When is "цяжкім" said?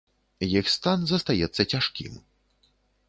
1.73-2.13